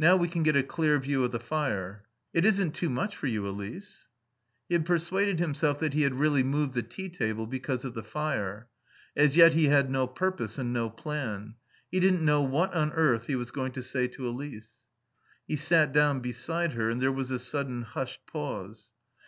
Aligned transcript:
"Now 0.00 0.16
we 0.16 0.26
can 0.26 0.42
get 0.42 0.56
a 0.56 0.64
clear 0.64 0.98
view 0.98 1.22
of 1.22 1.30
the 1.30 1.38
fire. 1.38 2.02
It 2.34 2.44
isn't 2.44 2.72
too 2.74 2.90
much 2.90 3.14
for 3.14 3.28
you, 3.28 3.46
Elise?" 3.46 4.08
He 4.68 4.74
had 4.74 4.84
persuaded 4.84 5.38
himself 5.38 5.78
that 5.78 5.94
he 5.94 6.02
had 6.02 6.18
really 6.18 6.42
moved 6.42 6.74
the 6.74 6.82
tea 6.82 7.08
table 7.08 7.46
because 7.46 7.84
of 7.84 7.94
the 7.94 8.02
fire. 8.02 8.66
As 9.14 9.36
yet 9.36 9.52
he 9.52 9.66
had 9.66 9.88
no 9.88 10.08
purpose 10.08 10.58
and 10.58 10.72
no 10.72 10.90
plan. 10.90 11.54
He 11.88 12.00
didn't 12.00 12.24
know 12.24 12.42
what 12.42 12.74
on 12.74 12.92
earth 12.94 13.26
he 13.26 13.36
was 13.36 13.52
going 13.52 13.70
to 13.70 13.82
say 13.84 14.08
to 14.08 14.26
Elise. 14.28 14.80
He 15.46 15.54
sat 15.54 15.92
down 15.92 16.18
beside 16.18 16.72
her 16.72 16.90
and 16.90 17.00
there 17.00 17.12
was 17.12 17.30
a 17.30 17.38
sudden 17.38 17.82
hushed 17.82 18.26
pause. 18.26 18.90